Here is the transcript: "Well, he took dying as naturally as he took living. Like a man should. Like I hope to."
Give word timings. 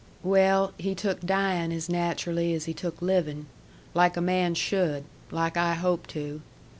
"Well, 0.23 0.73
he 0.79 0.95
took 0.95 1.19
dying 1.19 1.71
as 1.71 1.87
naturally 1.87 2.55
as 2.55 2.65
he 2.65 2.73
took 2.73 3.03
living. 3.03 3.45
Like 3.93 4.17
a 4.17 4.19
man 4.19 4.55
should. 4.55 5.03
Like 5.29 5.57
I 5.57 5.75
hope 5.75 6.07
to." 6.07 6.41